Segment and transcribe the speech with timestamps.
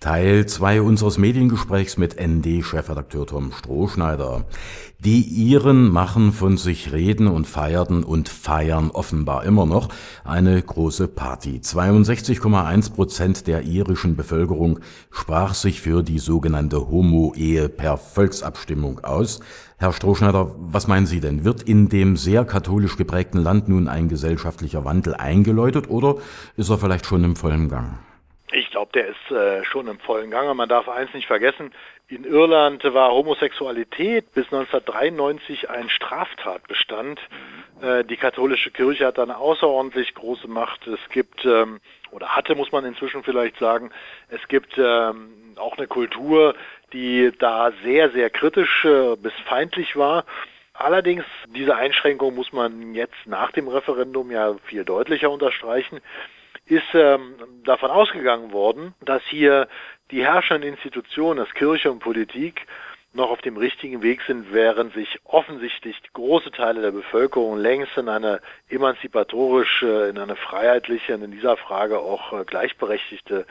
[0.00, 4.44] Teil 2 unseres Mediengesprächs mit ND-Chefredakteur Tom Strohschneider.
[5.00, 9.88] Die Iren machen von sich reden und feierten und feiern offenbar immer noch
[10.22, 11.60] eine große Party.
[11.64, 14.78] 62,1 Prozent der irischen Bevölkerung
[15.10, 19.40] sprach sich für die sogenannte Homo-Ehe per Volksabstimmung aus.
[19.78, 21.42] Herr Strohschneider, was meinen Sie denn?
[21.42, 26.18] Wird in dem sehr katholisch geprägten Land nun ein gesellschaftlicher Wandel eingeläutet oder
[26.56, 27.98] ist er vielleicht schon im vollen Gang?
[28.78, 30.54] Ich glaube, der ist äh, schon im vollen Gange.
[30.54, 31.72] Man darf eins nicht vergessen,
[32.06, 37.18] in Irland war Homosexualität bis 1993 ein Straftatbestand.
[37.82, 40.86] Äh, die katholische Kirche hat eine außerordentlich große Macht.
[40.86, 41.80] Es gibt, ähm,
[42.12, 43.90] oder hatte, muss man inzwischen vielleicht sagen,
[44.28, 46.54] es gibt ähm, auch eine Kultur,
[46.92, 50.24] die da sehr, sehr kritisch äh, bis feindlich war.
[50.72, 56.00] Allerdings, diese Einschränkung muss man jetzt nach dem Referendum ja viel deutlicher unterstreichen
[56.68, 59.68] ist ähm, davon ausgegangen worden, dass hier
[60.10, 62.66] die herrschenden Institutionen, das Kirche und Politik,
[63.14, 68.08] noch auf dem richtigen Weg sind, während sich offensichtlich große Teile der Bevölkerung längst in
[68.08, 73.46] eine emanzipatorische, in eine freiheitliche und in dieser Frage auch äh, gleichberechtigte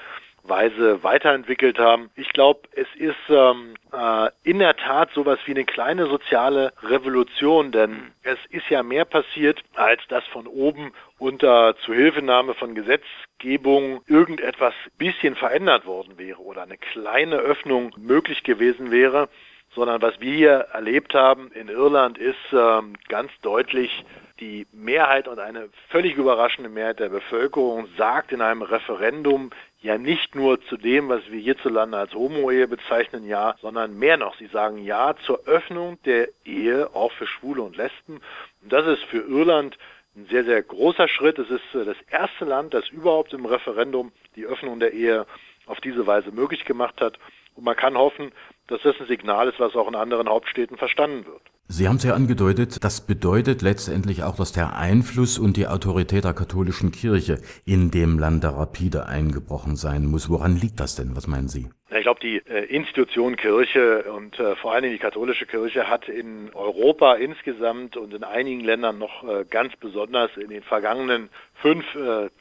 [0.50, 2.10] Weise weiterentwickelt haben.
[2.16, 7.72] Ich glaube, es ist ähm, äh, in der Tat sowas wie eine kleine soziale Revolution,
[7.72, 14.74] denn es ist ja mehr passiert, als dass von oben unter Zuhilfenahme von Gesetzgebung irgendetwas
[14.98, 19.30] bisschen verändert worden wäre oder eine kleine Öffnung möglich gewesen wäre
[19.76, 24.06] sondern was wir hier erlebt haben in Irland ist ähm, ganz deutlich
[24.40, 30.36] die Mehrheit und eine völlig überraschende Mehrheit der Bevölkerung sagt in einem Referendum ja nicht
[30.36, 34.36] nur zu dem, was wir hierzulande als Homo-Ehe bezeichnen, ja, sondern mehr noch.
[34.38, 38.22] Sie sagen ja zur Öffnung der Ehe auch für Schwule und Lesben.
[38.62, 39.78] Und das ist für Irland
[40.16, 41.40] ein sehr, sehr großer Schritt.
[41.40, 45.26] Es ist äh, das erste Land, das überhaupt im Referendum die Öffnung der Ehe
[45.68, 47.20] auf diese Weise möglich gemacht hat.
[47.56, 48.32] Und man kann hoffen,
[48.68, 51.42] dass das ein Signal ist, was auch in anderen Hauptstädten verstanden wird.
[51.70, 56.24] Sie haben es ja angedeutet, das bedeutet letztendlich auch, dass der Einfluss und die Autorität
[56.24, 60.30] der katholischen Kirche in dem Lande rapide eingebrochen sein muss.
[60.30, 61.18] Woran liegt das denn?
[61.18, 61.68] Was meinen Sie?
[61.90, 66.08] Ich glaube, die äh, Institution Kirche und äh, vor allen Dingen die katholische Kirche hat
[66.08, 71.84] in Europa insgesamt und in einigen Ländern noch äh, ganz besonders in den vergangenen fünf,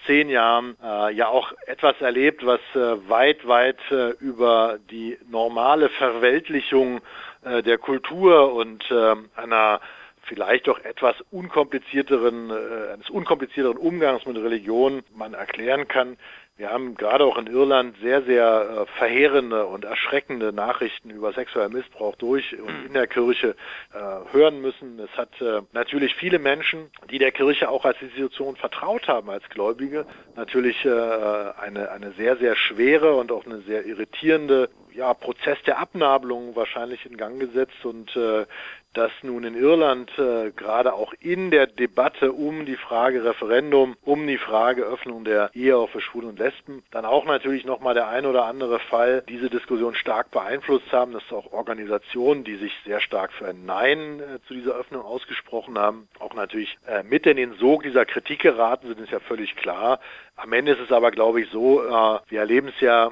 [0.05, 0.77] zehn Jahren
[1.15, 2.61] ja auch etwas erlebt, was
[3.09, 3.79] weit, weit
[4.21, 7.01] über die normale Verweltlichung
[7.47, 9.81] äh, der Kultur und ähm, einer
[10.27, 16.17] vielleicht doch etwas unkomplizierteren, äh, eines unkomplizierteren Umgangs mit Religion man erklären kann.
[16.59, 21.73] Wir haben gerade auch in Irland sehr, sehr äh, verheerende und erschreckende Nachrichten über sexuellen
[21.73, 22.87] Missbrauch durch und mhm.
[22.87, 23.55] in der Kirche
[23.93, 24.99] äh, hören müssen.
[24.99, 29.47] Es hat äh, natürlich viele Menschen, die der Kirche auch als Institution vertraut haben, als
[29.51, 35.59] Gläubige, natürlich äh, eine, eine sehr, sehr schwere und auch eine sehr irritierende ja, Prozess
[35.67, 38.47] der Abnabelung wahrscheinlich in Gang gesetzt und äh,
[38.95, 44.27] dass nun in Irland äh, gerade auch in der Debatte um die Frage Referendum, um
[44.27, 48.09] die Frage Öffnung der Ehe auch für Schwule und Lesben, dann auch natürlich nochmal der
[48.09, 53.01] ein oder andere Fall diese Diskussion stark beeinflusst haben, dass auch Organisationen, die sich sehr
[53.01, 57.37] stark für ein Nein äh, zu dieser Öffnung ausgesprochen haben, auch natürlich äh, mit in
[57.37, 60.01] den Sog dieser Kritik geraten sind, ist ja völlig klar.
[60.37, 63.11] Am Ende ist es aber, glaube ich, so, äh, wir erleben es ja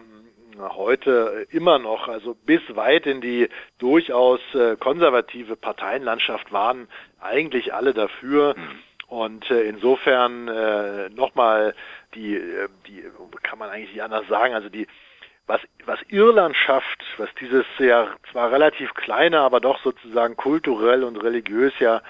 [0.58, 3.48] heute immer noch, also bis weit in die
[3.78, 6.88] durchaus äh, konservative Parteienlandschaft waren
[7.20, 8.54] eigentlich alle dafür.
[8.56, 8.78] Mhm.
[9.08, 11.74] Und äh, insofern äh, nochmal
[12.14, 13.04] die, äh, die
[13.42, 14.86] kann man eigentlich nicht anders sagen, also die
[15.46, 21.16] was, was Irland schafft, was dieses ja zwar relativ kleine, aber doch sozusagen kulturell und
[21.22, 22.00] religiös ja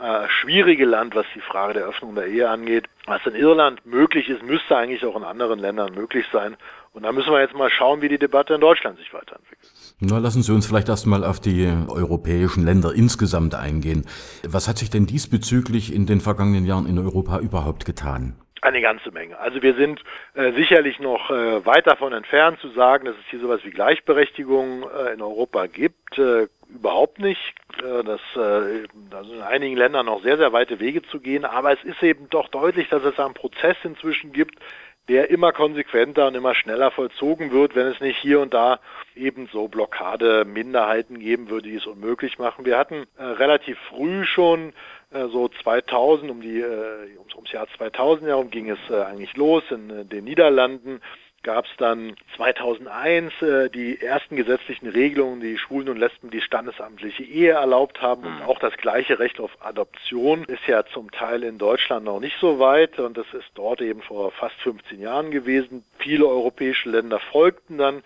[0.00, 2.86] äh, schwierige Land, was die Frage der Öffnung der Ehe angeht.
[3.06, 6.56] Was in Irland möglich ist, müsste eigentlich auch in anderen Ländern möglich sein.
[6.92, 9.70] Und da müssen wir jetzt mal schauen, wie die Debatte in Deutschland sich weiterentwickelt.
[10.00, 14.06] Na, lassen Sie uns vielleicht erstmal auf die europäischen Länder insgesamt eingehen.
[14.46, 18.36] Was hat sich denn diesbezüglich in den vergangenen Jahren in Europa überhaupt getan?
[18.62, 19.38] Eine ganze Menge.
[19.38, 20.00] Also wir sind
[20.32, 24.84] äh, sicherlich noch äh, weit davon entfernt zu sagen, dass es hier sowas wie Gleichberechtigung
[24.84, 26.16] äh, in Europa gibt.
[26.16, 27.54] Äh, überhaupt nicht.
[27.78, 29.42] Äh, das, äh, da sind in
[29.74, 31.44] einigen Ländern noch sehr, sehr weite Wege zu gehen.
[31.44, 34.54] Aber es ist eben doch deutlich, dass es einen Prozess inzwischen gibt,
[35.08, 38.80] der immer konsequenter und immer schneller vollzogen wird, wenn es nicht hier und da
[39.14, 42.64] eben so Blockade Minderheiten geben würde, die es unmöglich machen.
[42.64, 44.72] Wir hatten äh, relativ früh schon
[45.10, 49.36] äh, so 2000 um die äh, ums, ums Jahr 2000 herum ging es äh, eigentlich
[49.36, 51.00] los in den Niederlanden
[51.44, 57.22] gab es dann 2001 äh, die ersten gesetzlichen Regelungen, die Schwulen und Lesben die standesamtliche
[57.22, 58.42] Ehe erlaubt haben und mhm.
[58.42, 62.58] auch das gleiche Recht auf Adoption ist ja zum Teil in Deutschland noch nicht so
[62.58, 65.84] weit und das ist dort eben vor fast 15 Jahren gewesen.
[65.98, 68.02] Viele europäische Länder folgten dann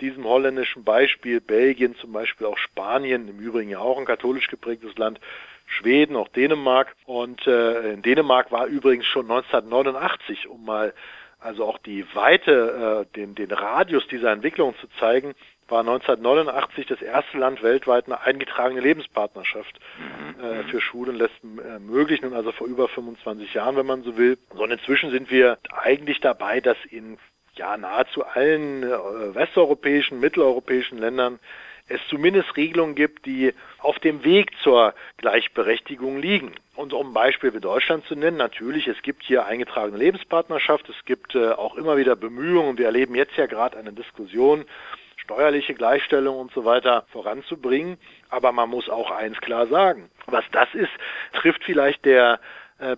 [0.00, 4.98] diesem holländischen Beispiel, Belgien zum Beispiel, auch Spanien, im Übrigen ja auch ein katholisch geprägtes
[4.98, 5.20] Land,
[5.66, 6.94] Schweden, auch Dänemark.
[7.06, 10.92] Und äh, in Dänemark war übrigens schon 1989, um mal
[11.42, 15.34] also auch die Weite, äh, den, den Radius dieser Entwicklung zu zeigen,
[15.68, 20.44] war 1989 das erste Land weltweit eine eingetragene Lebenspartnerschaft mhm.
[20.44, 24.02] äh, für Schwulen und Lesben äh, möglich, nun also vor über 25 Jahren, wenn man
[24.02, 24.38] so will.
[24.50, 27.18] Und inzwischen sind wir eigentlich dabei, dass in
[27.54, 31.38] ja nahezu allen äh, westeuropäischen, mitteleuropäischen Ländern
[31.92, 36.52] es zumindest Regelungen gibt, die auf dem Weg zur Gleichberechtigung liegen.
[36.74, 41.04] Und um ein Beispiel für Deutschland zu nennen, natürlich, es gibt hier eingetragene Lebenspartnerschaft, es
[41.04, 44.64] gibt äh, auch immer wieder Bemühungen, wir erleben jetzt ja gerade eine Diskussion,
[45.16, 47.98] steuerliche Gleichstellung und so weiter voranzubringen.
[48.30, 50.10] Aber man muss auch eins klar sagen.
[50.26, 50.90] Was das ist,
[51.34, 52.40] trifft vielleicht der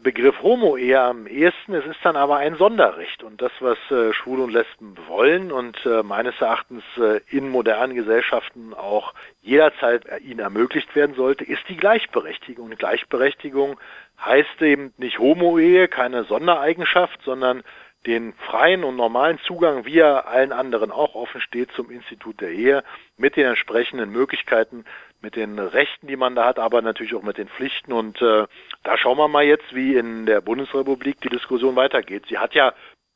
[0.03, 1.75] Begriff Homo eher am ehesten.
[1.75, 3.23] Es ist dann aber ein Sonderrecht.
[3.23, 7.94] Und das, was äh, Schwule und Lesben wollen und äh, meines Erachtens äh, in modernen
[7.94, 9.12] Gesellschaften auch
[9.43, 12.71] jederzeit äh, ihnen ermöglicht werden sollte, ist die Gleichberechtigung.
[12.71, 13.79] Und Gleichberechtigung
[14.25, 17.62] heißt eben nicht Homo-Ehe, keine Sondereigenschaft, sondern
[18.06, 22.51] den freien und normalen Zugang, wie er allen anderen auch offen steht, zum Institut der
[22.51, 22.85] Ehe
[23.17, 24.85] mit den entsprechenden Möglichkeiten,
[25.23, 27.93] mit den Rechten, die man da hat, aber natürlich auch mit den Pflichten.
[27.93, 28.47] Und äh,
[28.83, 32.27] da schauen wir mal jetzt, wie in der Bundesrepublik die Diskussion weitergeht.
[32.29, 32.75] Sie hat ja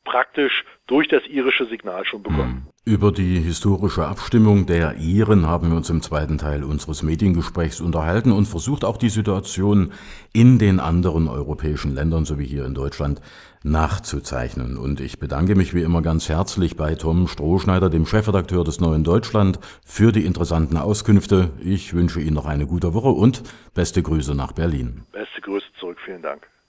[0.09, 2.67] praktisch durch das irische Signal schon begonnen.
[2.83, 8.31] Über die historische Abstimmung der Iren haben wir uns im zweiten Teil unseres Mediengesprächs unterhalten
[8.31, 9.91] und versucht auch die Situation
[10.33, 13.21] in den anderen europäischen Ländern sowie hier in Deutschland
[13.61, 14.77] nachzuzeichnen.
[14.77, 19.03] Und ich bedanke mich wie immer ganz herzlich bei Tom Strohschneider, dem Chefredakteur des Neuen
[19.03, 21.51] Deutschland, für die interessanten Auskünfte.
[21.63, 23.43] Ich wünsche Ihnen noch eine gute Woche und
[23.75, 25.03] beste Grüße nach Berlin.
[25.11, 25.99] Beste Grüße zurück.
[26.03, 26.49] Vielen Dank.